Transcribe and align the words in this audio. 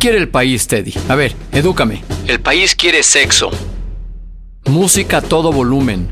quiere 0.00 0.18
el 0.18 0.28
país, 0.28 0.66
Teddy? 0.66 0.94
A 1.08 1.14
ver, 1.14 1.36
edúcame. 1.52 2.02
El 2.26 2.40
país 2.40 2.74
quiere 2.74 3.02
sexo. 3.02 3.50
Música 4.64 5.18
a 5.18 5.22
todo 5.22 5.52
volumen. 5.52 6.08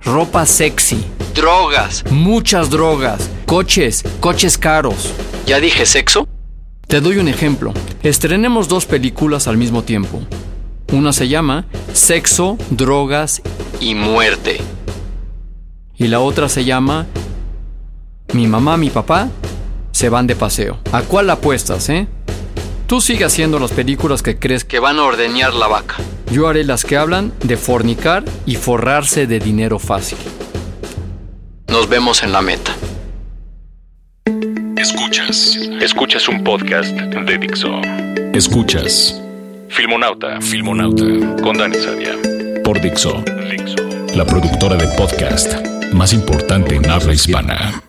Ropa 0.00 0.46
sexy. 0.46 1.04
Drogas. 1.34 2.04
Muchas 2.10 2.70
drogas. 2.70 3.30
Coches. 3.46 4.02
Coches 4.18 4.56
caros. 4.58 5.12
¿Ya 5.46 5.60
dije 5.60 5.84
sexo? 5.86 6.26
Te 6.88 7.00
doy 7.00 7.18
un 7.18 7.28
ejemplo. 7.28 7.72
Estrenemos 8.02 8.66
dos 8.66 8.86
películas 8.86 9.46
al 9.46 9.58
mismo 9.58 9.82
tiempo. 9.82 10.20
Una 10.92 11.12
se 11.12 11.28
llama 11.28 11.66
Sexo, 11.92 12.58
Drogas 12.70 13.42
y 13.80 13.94
Muerte. 13.94 14.58
Y 15.96 16.08
la 16.08 16.20
otra 16.20 16.48
se 16.48 16.64
llama 16.64 17.06
Mi 18.32 18.46
mamá, 18.46 18.76
mi 18.76 18.90
papá 18.90 19.28
se 19.92 20.08
van 20.08 20.26
de 20.26 20.34
paseo. 20.34 20.78
¿A 20.90 21.02
cuál 21.02 21.30
apuestas, 21.30 21.88
eh? 21.88 22.08
Tú 22.86 23.00
sigue 23.00 23.24
haciendo 23.24 23.58
las 23.58 23.72
películas 23.72 24.22
que 24.22 24.38
crees 24.38 24.64
que 24.64 24.78
van 24.78 24.98
a 24.98 25.04
ordeñar 25.04 25.54
la 25.54 25.66
vaca. 25.66 25.96
Yo 26.30 26.48
haré 26.48 26.64
las 26.64 26.84
que 26.84 26.96
hablan 26.96 27.32
de 27.42 27.56
fornicar 27.56 28.24
y 28.46 28.56
forrarse 28.56 29.26
de 29.26 29.38
dinero 29.38 29.78
fácil. 29.78 30.18
Nos 31.68 31.88
vemos 31.88 32.22
en 32.22 32.32
la 32.32 32.42
meta. 32.42 32.74
Escuchas. 34.76 35.56
Escuchas 35.80 36.28
un 36.28 36.42
podcast 36.44 36.90
de 36.92 37.38
Dixo. 37.38 37.80
Escuchas. 38.34 39.20
Filmonauta. 39.68 40.40
Filmonauta. 40.40 41.04
Con 41.42 41.56
Dani 41.56 41.76
Sadia. 41.76 42.16
Por 42.62 42.80
Dixo. 42.80 43.22
Dixo. 43.50 43.76
La 44.14 44.24
productora 44.26 44.76
de 44.76 44.86
podcast 44.98 45.54
más 45.92 46.12
importante 46.12 46.74
en 46.76 46.90
habla 46.90 47.12
hispana. 47.14 47.82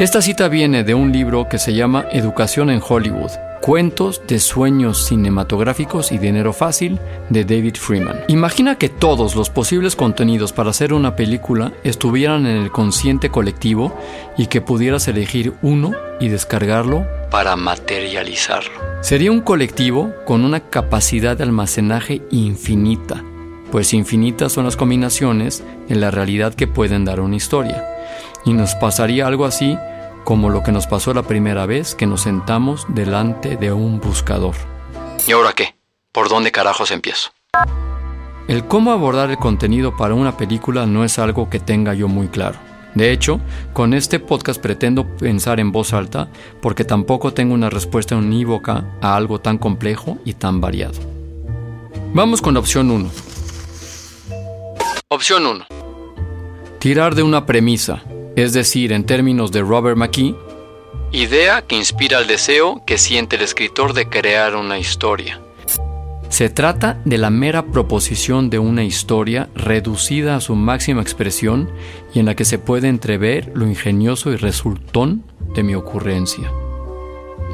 Esta 0.00 0.22
cita 0.22 0.48
viene 0.48 0.82
de 0.82 0.94
un 0.94 1.12
libro 1.12 1.46
que 1.46 1.58
se 1.58 1.74
llama 1.74 2.06
Educación 2.10 2.70
en 2.70 2.80
Hollywood. 2.80 3.32
Cuentos 3.60 4.22
de 4.26 4.38
sueños 4.38 5.04
cinematográficos 5.04 6.10
y 6.10 6.16
dinero 6.16 6.54
fácil 6.54 6.98
de 7.28 7.44
David 7.44 7.74
Freeman. 7.74 8.18
Imagina 8.28 8.78
que 8.78 8.88
todos 8.88 9.36
los 9.36 9.50
posibles 9.50 9.96
contenidos 9.96 10.54
para 10.54 10.70
hacer 10.70 10.94
una 10.94 11.16
película 11.16 11.74
estuvieran 11.84 12.46
en 12.46 12.56
el 12.56 12.70
consciente 12.70 13.28
colectivo 13.28 13.94
y 14.38 14.46
que 14.46 14.62
pudieras 14.62 15.06
elegir 15.06 15.52
uno 15.60 15.92
y 16.18 16.28
descargarlo 16.28 17.06
para 17.30 17.54
materializarlo. 17.56 18.72
Sería 19.02 19.30
un 19.30 19.42
colectivo 19.42 20.14
con 20.24 20.46
una 20.46 20.60
capacidad 20.60 21.36
de 21.36 21.42
almacenaje 21.42 22.22
infinita, 22.30 23.22
pues 23.70 23.92
infinitas 23.92 24.52
son 24.52 24.64
las 24.64 24.78
combinaciones 24.78 25.62
en 25.90 26.00
la 26.00 26.10
realidad 26.10 26.54
que 26.54 26.66
pueden 26.66 27.04
dar 27.04 27.20
una 27.20 27.36
historia. 27.36 27.84
Y 28.46 28.54
nos 28.54 28.74
pasaría 28.74 29.26
algo 29.26 29.44
así 29.44 29.76
como 30.30 30.48
lo 30.48 30.62
que 30.62 30.70
nos 30.70 30.86
pasó 30.86 31.12
la 31.12 31.24
primera 31.24 31.66
vez 31.66 31.96
que 31.96 32.06
nos 32.06 32.20
sentamos 32.20 32.86
delante 32.86 33.56
de 33.56 33.72
un 33.72 33.98
buscador. 33.98 34.54
¿Y 35.26 35.32
ahora 35.32 35.52
qué? 35.54 35.74
¿Por 36.12 36.28
dónde 36.28 36.52
carajos 36.52 36.92
empiezo? 36.92 37.32
El 38.46 38.64
cómo 38.68 38.92
abordar 38.92 39.30
el 39.30 39.38
contenido 39.38 39.96
para 39.96 40.14
una 40.14 40.36
película 40.36 40.86
no 40.86 41.02
es 41.02 41.18
algo 41.18 41.50
que 41.50 41.58
tenga 41.58 41.94
yo 41.94 42.06
muy 42.06 42.28
claro. 42.28 42.60
De 42.94 43.10
hecho, 43.10 43.40
con 43.72 43.92
este 43.92 44.20
podcast 44.20 44.62
pretendo 44.62 45.04
pensar 45.16 45.58
en 45.58 45.72
voz 45.72 45.92
alta 45.92 46.28
porque 46.62 46.84
tampoco 46.84 47.34
tengo 47.34 47.52
una 47.52 47.68
respuesta 47.68 48.14
unívoca 48.14 48.84
a 49.02 49.16
algo 49.16 49.40
tan 49.40 49.58
complejo 49.58 50.18
y 50.24 50.34
tan 50.34 50.60
variado. 50.60 51.00
Vamos 52.14 52.40
con 52.40 52.54
la 52.54 52.60
opción 52.60 52.92
1. 52.92 53.10
Opción 55.08 55.44
1. 55.44 55.66
Tirar 56.78 57.16
de 57.16 57.24
una 57.24 57.46
premisa, 57.46 58.04
es 58.42 58.54
decir, 58.54 58.92
en 58.92 59.04
términos 59.04 59.52
de 59.52 59.60
Robert 59.60 59.98
McKee, 59.98 60.34
idea 61.12 61.62
que 61.62 61.76
inspira 61.76 62.18
el 62.18 62.26
deseo 62.26 62.82
que 62.86 62.96
siente 62.96 63.36
el 63.36 63.42
escritor 63.42 63.92
de 63.92 64.08
crear 64.08 64.56
una 64.56 64.78
historia. 64.78 65.40
Se 66.30 66.48
trata 66.48 67.00
de 67.04 67.18
la 67.18 67.28
mera 67.28 67.66
proposición 67.66 68.48
de 68.48 68.58
una 68.58 68.84
historia 68.84 69.50
reducida 69.54 70.36
a 70.36 70.40
su 70.40 70.54
máxima 70.54 71.02
expresión 71.02 71.68
y 72.14 72.20
en 72.20 72.26
la 72.26 72.34
que 72.34 72.44
se 72.46 72.58
puede 72.58 72.88
entrever 72.88 73.52
lo 73.54 73.66
ingenioso 73.66 74.32
y 74.32 74.36
resultón 74.36 75.24
de 75.54 75.62
mi 75.62 75.74
ocurrencia. 75.74 76.50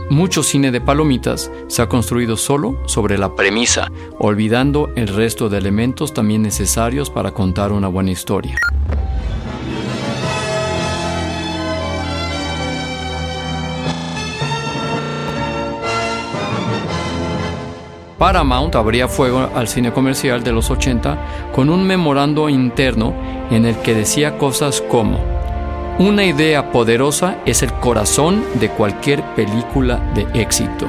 Mucho 0.09 0.45
cine 0.45 0.71
de 0.71 0.81
palomitas 0.81 1.51
se 1.67 1.83
ha 1.83 1.89
construido 1.89 2.37
solo 2.37 2.79
sobre 2.87 3.19
la 3.19 3.35
premisa, 3.35 3.91
olvidando 4.21 4.91
el 4.95 5.09
resto 5.09 5.49
de 5.49 5.59
elementos 5.59 6.15
también 6.15 6.43
necesarios 6.43 7.11
para 7.11 7.33
contar 7.33 7.73
una 7.73 7.89
buena 7.89 8.13
historia. 8.13 8.57
Paramount 18.19 18.75
abría 18.77 19.09
fuego 19.09 19.51
al 19.55 19.69
cine 19.69 19.93
comercial 19.93 20.43
de 20.43 20.53
los 20.53 20.71
80 20.71 21.53
con 21.55 21.69
un 21.69 21.87
memorando 21.87 22.49
interno 22.49 23.15
en 23.51 23.67
el 23.67 23.77
que 23.77 23.95
decía 23.95 24.39
cosas 24.39 24.81
como, 24.81 25.19
una 25.99 26.25
idea 26.25 26.73
poderosa 26.73 27.39
es 27.47 27.63
el 27.63 27.73
corazón 27.73 28.45
de 28.61 28.69
cualquier 28.71 29.23
película 29.35 29.97
de 30.15 30.27
éxito. 30.41 30.87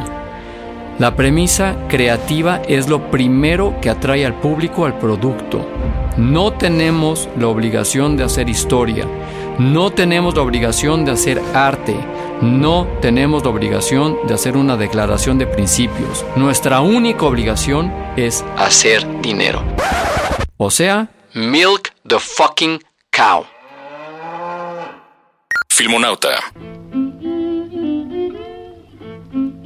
La 1.00 1.16
premisa 1.16 1.76
creativa 1.88 2.62
es 2.68 2.90
lo 2.90 3.12
primero 3.12 3.76
que 3.82 3.90
atrae 3.90 4.26
al 4.26 4.34
público 4.34 4.86
al 4.86 4.98
producto. 4.98 5.66
No 6.18 6.54
tenemos 6.54 7.30
la 7.38 7.48
obligación 7.48 8.18
de 8.18 8.24
hacer 8.24 8.50
historia, 8.50 9.06
no 9.60 9.92
tenemos 9.92 10.36
la 10.36 10.42
obligación 10.42 11.06
de 11.06 11.12
hacer 11.12 11.42
arte, 11.54 11.96
no 12.42 12.88
tenemos 13.02 13.44
la 13.44 13.50
obligación 13.50 14.18
de 14.28 14.34
hacer 14.34 14.58
una 14.58 14.78
declaración 14.78 15.38
de 15.38 15.48
principios. 15.48 16.26
Nuestra 16.36 16.82
única 16.82 17.26
obligación 17.26 17.92
es 18.16 18.46
hacer 18.58 19.22
dinero. 19.22 19.64
O 20.58 20.72
sea, 20.72 21.10
milk 21.34 21.94
the 22.08 22.20
fucking 22.20 22.80
cow. 23.12 23.46
Filmonauta. 25.70 26.30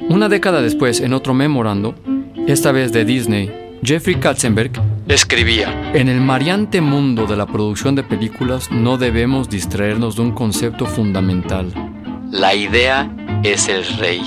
Una 0.08 0.28
década 0.28 0.60
después, 0.60 1.00
en 1.00 1.14
otro 1.14 1.32
memorando, 1.32 1.94
esta 2.46 2.72
vez 2.72 2.92
de 2.92 3.04
Disney, 3.04 3.78
Jeffrey 3.82 4.16
Katzenberg 4.16 4.72
escribía, 5.08 5.92
En 5.94 6.08
el 6.08 6.20
mariante 6.20 6.80
mundo 6.80 7.26
de 7.26 7.36
la 7.36 7.46
producción 7.46 7.94
de 7.94 8.02
películas 8.02 8.70
no 8.70 8.98
debemos 8.98 9.48
distraernos 9.48 10.16
de 10.16 10.22
un 10.22 10.32
concepto 10.32 10.86
fundamental. 10.86 11.72
La 12.32 12.54
idea 12.54 13.14
es 13.44 13.68
el 13.68 13.84
rey. 13.98 14.22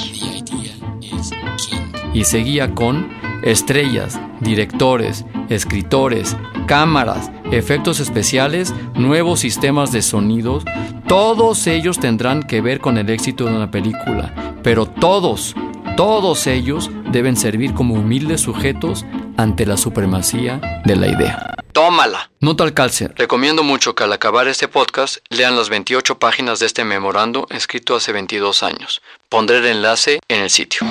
Y 2.14 2.24
seguía 2.24 2.70
con 2.76 3.10
estrellas, 3.42 4.20
directores, 4.42 5.26
escritores, 5.50 6.38
cámaras, 6.68 7.32
efectos 7.52 8.00
especiales, 8.00 8.76
nuevos 8.94 9.40
sistemas 9.40 9.92
de 9.92 10.04
sonidos, 10.04 10.66
todos 11.08 11.66
ellos 11.66 12.00
tendrán 12.00 12.44
que 12.44 12.62
ver 12.62 12.80
con 12.80 13.00
el 13.00 13.10
éxito 13.10 13.46
de 13.46 13.56
una 13.56 13.72
película, 13.72 14.54
pero 14.62 14.86
todos, 14.86 15.56
todos 15.98 16.46
ellos 16.46 16.92
deben 17.12 17.36
servir 17.36 17.74
como 17.74 17.96
humildes 17.96 18.42
sujetos 18.42 19.04
ante 19.36 19.66
la 19.66 19.78
supremacía 19.78 20.82
de 20.86 20.96
la 20.96 21.08
idea. 21.08 21.55
Tómala. 21.76 22.32
Nota 22.40 22.64
al 22.64 22.74
calce. 22.74 23.10
Recomiendo 23.18 23.62
mucho 23.62 23.96
que 23.96 24.06
al 24.06 24.14
acabar 24.14 24.48
este 24.48 24.70
podcast 24.70 25.18
lean 25.28 25.58
las 25.58 25.68
28 25.68 26.18
páginas 26.20 26.60
de 26.60 26.68
este 26.68 26.86
memorando 26.86 27.48
escrito 27.50 27.98
hace 27.98 28.14
22 28.14 28.64
años. 28.64 29.02
Pondré 29.28 29.58
el 29.58 29.66
enlace 29.66 30.22
en 30.30 30.42
el 30.44 30.50
sitio. 30.50 30.88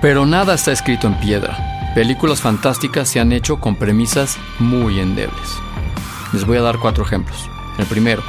Pero 0.00 0.24
nada 0.24 0.54
está 0.54 0.72
escrito 0.72 1.06
en 1.06 1.20
piedra. 1.20 1.92
Películas 1.94 2.40
fantásticas 2.40 3.10
se 3.10 3.20
han 3.20 3.30
hecho 3.30 3.60
con 3.60 3.76
premisas 3.76 4.38
muy 4.58 4.98
endebles. 5.00 5.50
Les 6.32 6.46
voy 6.46 6.56
a 6.56 6.62
dar 6.62 6.78
cuatro 6.78 7.04
ejemplos. 7.04 7.36
El 7.76 7.84
primero, 7.84 8.22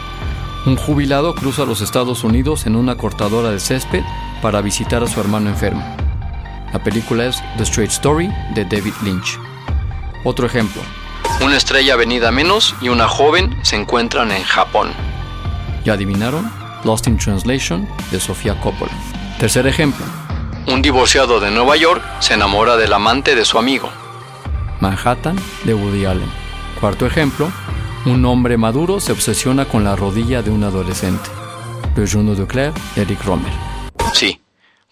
Un 0.65 0.75
jubilado 0.75 1.35
cruza 1.35 1.63
los 1.63 1.79
Estados 1.79 2.25
Unidos 2.25 2.65
en 2.65 2.75
una 2.75 2.97
cortadora 2.97 3.49
de 3.49 3.61
césped 3.61 4.03
para 4.41 4.59
visitar 4.59 5.01
a 5.01 5.07
su 5.07 5.21
hermano 5.21 5.49
enfermo. 5.49 5.85
La 6.73 6.83
película 6.83 7.27
es 7.27 7.41
The 7.55 7.63
Straight 7.63 7.91
Story 7.91 8.27
de 8.55 8.65
David 8.65 8.93
Lynch. 9.03 9.39
Otro 10.25 10.45
ejemplo. 10.45 10.81
Una 11.41 11.57
estrella 11.57 11.95
venida 11.95 12.31
menos 12.31 12.75
y 12.81 12.89
una 12.89 13.07
joven 13.07 13.57
se 13.63 13.75
encuentran 13.75 14.31
en 14.31 14.43
Japón. 14.43 14.91
¿Ya 15.83 15.93
adivinaron? 15.93 16.49
Lost 16.83 17.07
in 17.07 17.17
Translation 17.17 17.87
de 18.11 18.19
Sofía 18.19 18.59
Coppola. 18.59 18.91
Tercer 19.39 19.67
ejemplo. 19.67 20.05
Un 20.67 20.81
divorciado 20.81 21.39
de 21.39 21.51
Nueva 21.51 21.75
York 21.75 22.01
se 22.19 22.35
enamora 22.35 22.77
del 22.77 22.93
amante 22.93 23.35
de 23.35 23.45
su 23.45 23.57
amigo. 23.57 23.89
Manhattan 24.79 25.37
de 25.65 25.73
Woody 25.73 26.05
Allen. 26.05 26.31
Cuarto 26.79 27.05
ejemplo. 27.05 27.51
Un 28.05 28.25
hombre 28.25 28.57
maduro 28.57 28.99
se 28.99 29.11
obsesiona 29.11 29.65
con 29.65 29.83
la 29.83 29.95
rodilla 29.95 30.41
de 30.41 30.51
un 30.51 30.63
adolescente. 30.63 31.29
Le 31.95 32.07
Juno 32.07 32.35
de 32.35 32.47
Claire 32.47 32.73
de 32.95 33.03
Eric 33.03 33.23
Romer. 33.23 33.51
Sí, 34.13 34.41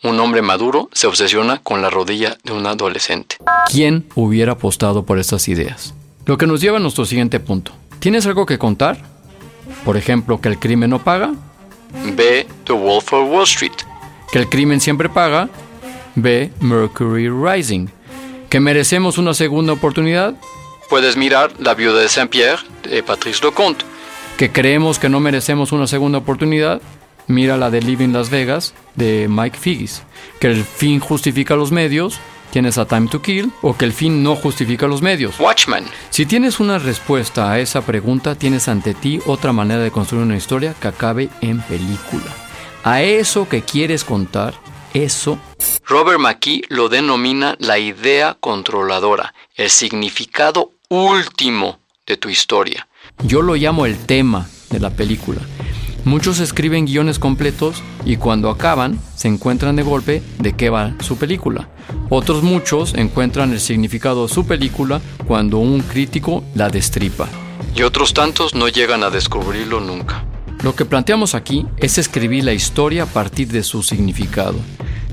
un 0.04 0.20
hombre 0.20 0.42
maduro 0.42 0.90
se 0.94 1.08
obsesiona 1.08 1.60
con 1.60 1.82
la 1.82 1.90
rodilla 1.90 2.38
de 2.44 2.54
un 2.54 2.66
adolescente. 2.66 3.38
¿Quién 3.70 4.08
hubiera 4.16 4.54
apostado 4.54 5.06
por 5.06 5.20
estas 5.20 5.48
ideas? 5.48 5.94
Lo 6.26 6.38
que 6.38 6.48
nos 6.48 6.62
lleva 6.62 6.78
a 6.78 6.80
nuestro 6.80 7.06
siguiente 7.06 7.40
punto. 7.40 7.72
¿Tienes 8.00 8.26
algo 8.26 8.46
que 8.46 8.58
contar? 8.58 8.98
Por 9.86 9.98
ejemplo, 9.98 10.40
que 10.40 10.50
el 10.50 10.60
crimen 10.60 10.90
no 10.92 11.04
paga. 11.04 11.34
B. 12.16 12.48
The 12.66 12.74
Wolf 12.74 13.12
of 13.14 13.30
Wall 13.30 13.44
Street. 13.44 13.72
Que 14.32 14.40
el 14.40 14.50
crimen 14.50 14.80
siempre 14.80 15.10
paga. 15.10 15.50
B. 16.16 16.52
Mercury 16.60 17.30
Rising. 17.30 17.88
Que 18.50 18.60
merecemos 18.60 19.18
una 19.18 19.34
segunda 19.34 19.74
oportunidad. 19.74 20.36
Puedes 20.90 21.16
mirar 21.18 21.54
La 21.60 21.74
viuda 21.74 22.02
de 22.02 22.10
Saint-Pierre 22.10 22.62
de 22.84 23.02
Patrice 23.02 23.44
Leconte. 23.46 23.86
Que 24.38 24.52
creemos 24.52 25.00
que 25.00 25.10
no 25.10 25.20
merecemos 25.20 25.72
una 25.72 25.88
segunda 25.88 26.20
oportunidad. 26.20 26.82
Mira 27.28 27.58
la 27.58 27.70
de 27.70 27.82
Living 27.82 28.10
Las 28.10 28.30
Vegas 28.30 28.74
de 28.96 29.28
Mike 29.30 29.58
Figgis. 29.58 30.04
Que 30.40 30.48
el 30.48 30.64
fin 30.64 31.00
justifica 31.00 31.56
los 31.56 31.72
medios 31.72 32.20
tienes 32.52 32.78
a 32.78 32.86
Time 32.86 33.08
to 33.08 33.22
Kill 33.22 33.52
o 33.62 33.76
que 33.76 33.86
el 33.86 33.94
fin 33.94 34.22
no 34.22 34.36
justifica 34.36 34.88
los 34.88 35.02
medios. 35.02 35.40
Watchman. 35.40 35.86
Si 36.10 36.26
tienes 36.26 36.60
una 36.60 36.78
respuesta 36.78 37.52
a 37.52 37.60
esa 37.60 37.82
pregunta, 37.82 38.36
tienes 38.36 38.68
ante 38.68 38.94
ti 38.94 39.20
otra 39.26 39.54
manera 39.54 39.82
de 39.82 39.92
construir 39.92 40.26
una 40.26 40.38
historia 40.38 40.76
que 40.80 40.88
acabe 40.90 41.30
en 41.42 41.62
película. 41.62 42.32
A 42.84 43.02
eso 43.02 43.48
que 43.48 43.62
quieres 43.62 44.04
contar, 44.04 44.54
eso. 44.94 45.40
Robert 45.86 46.20
McKee 46.20 46.64
lo 46.70 46.90
denomina 46.90 47.56
la 47.60 47.80
idea 47.80 48.38
controladora, 48.40 49.34
el 49.56 49.70
significado 49.70 50.72
último 50.90 51.80
de 52.06 52.18
tu 52.18 52.30
historia. 52.30 52.88
Yo 53.24 53.42
lo 53.42 53.56
llamo 53.56 53.86
el 53.86 53.98
tema 54.06 54.48
de 54.70 54.80
la 54.80 54.90
película. 54.90 55.42
Muchos 56.04 56.40
escriben 56.40 56.86
guiones 56.86 57.20
completos 57.20 57.84
y 58.06 58.18
cuando 58.18 58.50
acaban 58.50 59.00
se 59.16 59.28
encuentran 59.28 59.76
de 59.76 59.84
golpe 59.84 60.24
de 60.40 60.54
qué 60.54 60.70
va 60.70 60.96
su 61.00 61.18
película. 61.18 61.70
Otros 62.10 62.42
muchos 62.42 62.96
encuentran 62.96 63.52
el 63.52 63.60
significado 63.60 64.26
de 64.26 64.34
su 64.34 64.46
película 64.46 65.00
cuando 65.28 65.60
un 65.60 65.82
crítico 65.82 66.44
la 66.56 66.70
destripa. 66.70 67.28
Y 67.76 67.84
otros 67.84 68.14
tantos 68.14 68.56
no 68.56 68.68
llegan 68.68 69.04
a 69.04 69.12
descubrirlo 69.12 69.80
nunca. 69.80 70.26
Lo 70.64 70.76
que 70.76 70.86
planteamos 70.86 71.36
aquí 71.36 71.66
es 71.78 71.98
escribir 71.98 72.44
la 72.44 72.54
historia 72.54 73.04
a 73.04 73.08
partir 73.08 73.48
de 73.50 73.64
su 73.64 73.84
significado. 73.84 74.56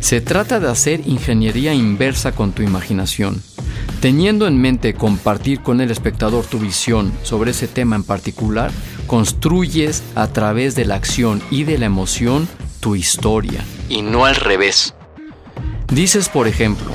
Se 0.00 0.20
trata 0.20 0.58
de 0.58 0.68
hacer 0.68 1.02
ingeniería 1.06 1.74
inversa 1.74 2.32
con 2.32 2.52
tu 2.52 2.62
imaginación. 2.62 3.42
Teniendo 4.00 4.46
en 4.46 4.60
mente 4.60 4.94
compartir 4.94 5.60
con 5.60 5.80
el 5.80 5.90
espectador 5.90 6.44
tu 6.44 6.58
visión 6.58 7.12
sobre 7.24 7.50
ese 7.50 7.66
tema 7.66 7.96
en 7.96 8.04
particular, 8.04 8.70
construyes 9.08 10.04
a 10.14 10.28
través 10.28 10.76
de 10.76 10.84
la 10.84 10.94
acción 10.94 11.42
y 11.50 11.64
de 11.64 11.78
la 11.78 11.86
emoción 11.86 12.46
tu 12.78 12.94
historia, 12.94 13.64
y 13.88 14.02
no 14.02 14.24
al 14.24 14.36
revés. 14.36 14.94
Dices, 15.92 16.28
por 16.28 16.46
ejemplo, 16.46 16.86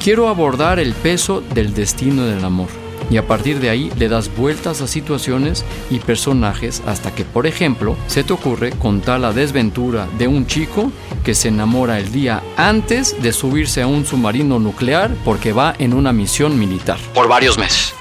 quiero 0.00 0.28
abordar 0.28 0.78
el 0.78 0.92
peso 0.92 1.40
del 1.40 1.74
destino 1.74 2.24
del 2.26 2.44
amor, 2.44 2.68
y 3.10 3.16
a 3.16 3.26
partir 3.26 3.58
de 3.58 3.70
ahí 3.70 3.90
le 3.98 4.08
das 4.08 4.34
vueltas 4.36 4.80
a 4.80 4.86
situaciones 4.86 5.64
y 5.90 5.98
personajes 5.98 6.82
hasta 6.86 7.14
que, 7.14 7.24
por 7.24 7.46
ejemplo, 7.46 7.96
se 8.06 8.22
te 8.22 8.32
ocurre 8.32 8.70
contar 8.70 9.20
la 9.20 9.32
desventura 9.32 10.06
de 10.18 10.28
un 10.28 10.46
chico 10.46 10.92
que 11.24 11.34
se 11.34 11.48
enamora 11.48 11.98
el 11.98 12.12
día 12.12 12.42
antes 12.56 13.20
de 13.22 13.32
subirse 13.32 13.82
a 13.82 13.86
un 13.86 14.06
submarino 14.06 14.58
nuclear 14.58 15.10
porque 15.24 15.52
va 15.52 15.74
en 15.78 15.94
una 15.94 16.12
misión 16.12 16.58
militar. 16.58 16.98
Por 17.14 17.28
varios 17.28 17.58
meses. 17.58 17.94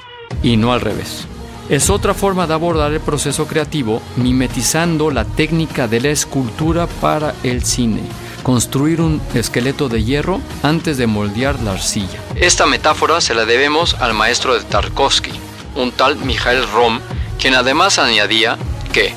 Y 0.43 0.57
no 0.57 0.73
al 0.73 0.81
revés. 0.81 1.27
Es 1.71 1.89
otra 1.89 2.13
forma 2.13 2.47
de 2.47 2.53
abordar 2.53 2.91
el 2.91 2.99
proceso 2.99 3.47
creativo 3.47 4.01
mimetizando 4.17 5.09
la 5.09 5.23
técnica 5.23 5.87
de 5.87 6.01
la 6.01 6.09
escultura 6.09 6.85
para 6.85 7.33
el 7.43 7.63
cine. 7.63 8.01
Construir 8.43 8.99
un 8.99 9.21
esqueleto 9.33 9.87
de 9.87 10.03
hierro 10.03 10.41
antes 10.63 10.97
de 10.97 11.07
moldear 11.07 11.61
la 11.61 11.71
arcilla. 11.71 12.19
Esta 12.35 12.65
metáfora 12.65 13.21
se 13.21 13.33
la 13.33 13.45
debemos 13.45 13.93
al 14.01 14.13
maestro 14.13 14.53
de 14.53 14.65
Tarkovsky, 14.65 15.31
un 15.77 15.93
tal 15.93 16.17
Mijael 16.17 16.69
Rom, 16.73 16.99
quien 17.39 17.55
además 17.55 17.99
añadía 17.99 18.57
que 18.91 19.13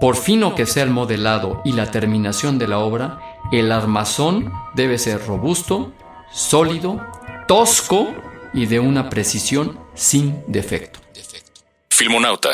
por 0.00 0.16
fino 0.16 0.56
que 0.56 0.66
sea 0.66 0.82
el 0.82 0.90
modelado 0.90 1.62
y 1.64 1.74
la 1.74 1.92
terminación 1.92 2.58
de 2.58 2.66
la 2.66 2.80
obra, 2.80 3.20
el 3.52 3.70
armazón 3.70 4.52
debe 4.74 4.98
ser 4.98 5.24
robusto, 5.24 5.92
sólido, 6.32 6.98
tosco 7.46 8.31
y 8.54 8.66
de 8.66 8.80
una 8.80 9.08
precisión 9.08 9.78
sin 9.94 10.42
defecto. 10.46 11.00
Filmonauta. 11.90 12.50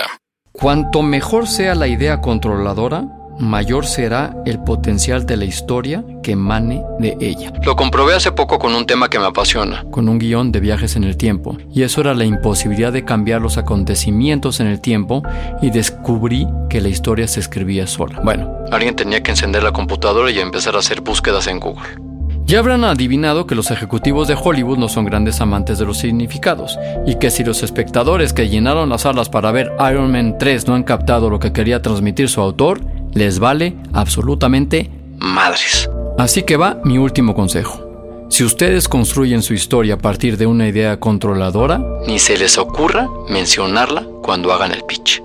Cuanto 0.52 1.02
mejor 1.02 1.46
sea 1.46 1.74
la 1.74 1.86
idea 1.86 2.20
controladora, 2.20 3.06
mayor 3.38 3.86
será 3.86 4.34
el 4.44 4.62
potencial 4.62 5.24
de 5.26 5.36
la 5.36 5.44
historia 5.44 6.04
que 6.22 6.32
emane 6.32 6.82
de 6.98 7.16
ella. 7.20 7.52
Lo 7.62 7.76
comprobé 7.76 8.14
hace 8.14 8.32
poco 8.32 8.58
con 8.58 8.74
un 8.74 8.84
tema 8.84 9.08
que 9.08 9.18
me 9.18 9.26
apasiona, 9.26 9.84
con 9.90 10.08
un 10.08 10.18
guion 10.18 10.50
de 10.52 10.60
viajes 10.60 10.96
en 10.96 11.04
el 11.04 11.16
tiempo, 11.16 11.56
y 11.72 11.82
eso 11.82 12.00
era 12.00 12.14
la 12.14 12.24
imposibilidad 12.24 12.92
de 12.92 13.04
cambiar 13.04 13.40
los 13.40 13.58
acontecimientos 13.58 14.60
en 14.60 14.66
el 14.66 14.80
tiempo 14.80 15.22
y 15.62 15.70
descubrí 15.70 16.46
que 16.68 16.80
la 16.80 16.88
historia 16.88 17.28
se 17.28 17.40
escribía 17.40 17.86
sola. 17.86 18.20
Bueno, 18.22 18.52
alguien 18.72 18.96
tenía 18.96 19.22
que 19.22 19.30
encender 19.30 19.62
la 19.62 19.72
computadora 19.72 20.30
y 20.30 20.40
empezar 20.40 20.74
a 20.74 20.80
hacer 20.80 21.00
búsquedas 21.00 21.46
en 21.46 21.60
Google. 21.60 22.07
Ya 22.48 22.60
habrán 22.60 22.82
adivinado 22.84 23.46
que 23.46 23.54
los 23.54 23.70
ejecutivos 23.70 24.26
de 24.26 24.34
Hollywood 24.34 24.78
no 24.78 24.88
son 24.88 25.04
grandes 25.04 25.42
amantes 25.42 25.78
de 25.78 25.84
los 25.84 25.98
significados, 25.98 26.78
y 27.06 27.16
que 27.16 27.30
si 27.30 27.44
los 27.44 27.62
espectadores 27.62 28.32
que 28.32 28.48
llenaron 28.48 28.88
las 28.88 29.02
salas 29.02 29.28
para 29.28 29.52
ver 29.52 29.70
Iron 29.90 30.10
Man 30.10 30.36
3 30.38 30.66
no 30.66 30.74
han 30.74 30.82
captado 30.82 31.28
lo 31.28 31.40
que 31.40 31.52
quería 31.52 31.82
transmitir 31.82 32.30
su 32.30 32.40
autor, 32.40 32.80
les 33.12 33.38
vale 33.38 33.76
absolutamente 33.92 34.90
madres. 35.18 35.90
Así 36.16 36.42
que 36.42 36.56
va 36.56 36.80
mi 36.84 36.96
último 36.96 37.34
consejo. 37.34 38.26
Si 38.30 38.44
ustedes 38.44 38.88
construyen 38.88 39.42
su 39.42 39.52
historia 39.52 39.94
a 39.94 39.98
partir 39.98 40.38
de 40.38 40.46
una 40.46 40.68
idea 40.68 40.98
controladora, 40.98 41.82
ni 42.06 42.18
se 42.18 42.38
les 42.38 42.56
ocurra 42.56 43.10
mencionarla 43.28 44.06
cuando 44.22 44.54
hagan 44.54 44.72
el 44.72 44.84
pitch. 44.84 45.22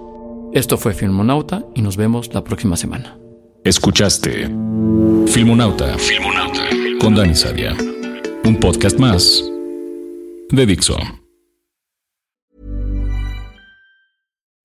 Esto 0.52 0.78
fue 0.78 0.94
Filmonauta 0.94 1.64
y 1.74 1.84
nos 1.84 1.96
vemos 1.96 2.34
la 2.34 2.44
próxima 2.44 2.76
semana. 2.76 3.18
Escuchaste 3.64 4.52
Filmonauta. 5.28 5.98
Filmonauta 5.98 6.83
con 7.04 7.16
Dani 7.16 7.36
Sadia. 7.36 7.76
Un 8.46 8.56
podcast 8.62 8.98
más 8.98 9.44
de 10.52 10.66
Dixo. 10.66 11.23